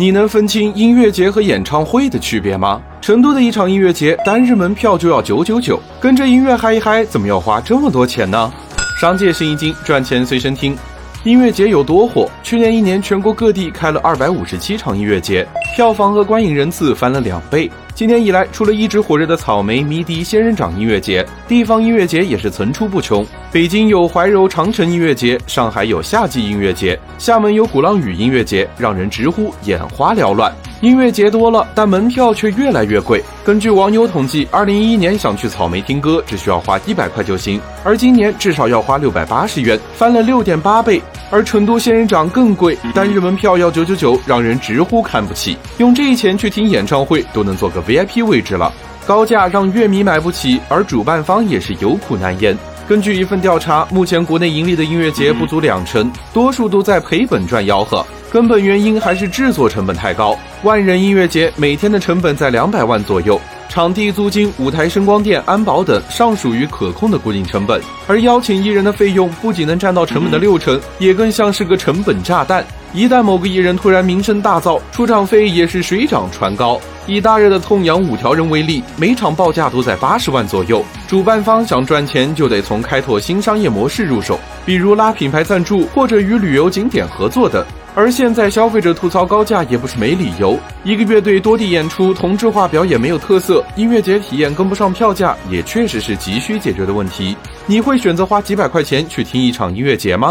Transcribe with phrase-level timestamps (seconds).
[0.00, 2.80] 你能分清音乐节和演唱会的区别吗？
[3.00, 8.52] 成都的一场音乐节单日门票就要九九九，跟着音乐嗨一嗨，怎么要花这么多钱呢？
[9.00, 10.78] 商界生意经，赚钱随身听。
[11.24, 12.30] 音乐节有多火？
[12.44, 17.68] 去年一年，全国各地开了二百五十七场音乐节，票房和观影人次翻了两倍。
[17.98, 23.26] 今年以来，除了一直火热的草莓、迷笛、仙人掌音乐节，地方音乐节也是层出不穷。
[23.50, 30.52] 北京有怀柔长城音乐节，上海有夏季音乐节，厦门有鼓浪屿音乐节，让人直呼眼花缭乱。
[30.80, 33.20] 音乐节多了，但门票却越来越贵。
[33.44, 41.02] 根据网友统计，二零一一年想去草莓听歌只需要花一百块就行，而今年至少要花六百八十元，翻了六点八倍。
[41.30, 45.56] 而成都仙人掌更贵，单日门票要九九九，让人直呼看不起。
[45.76, 48.72] 用这钱去听演唱会，都能做个 VIP 位置了。
[49.06, 52.56] 高价让乐迷买不起，而主办方也是有苦难言。
[52.86, 58.04] 根据一份调查，目前国内盈利的音乐节不足两成，多数都在赔本赚吆喝。
[58.30, 60.38] 根本原因还是制作成本太高。
[60.62, 72.64] 万人音乐节每天的成本在两百万左右，场地租金、舞台声光电、安保等尚属于可控的固定成本，而邀请艺人的费用不仅能占到成本的六成，也更像是个成本炸弹。
[72.94, 76.80] 一旦某个艺人突然名声大噪，出场费也是水涨船高。
[77.06, 80.82] 以大热的痛仰五条人为例，每场报价都在八十万左右。
[81.06, 87.64] 主办方想赚钱，就得从开拓新商业模式入手，比如拉品牌赞助或者与旅游景点合作等。
[87.98, 97.36] 而现在消费者吐槽高价也不是没理由，一个乐队多地演出，同质化表演没有特色，音乐节体验跟不上票价，也确实是急需解决的问题。
[97.66, 100.28] 你会选择花几百块钱去听一场音乐节吗？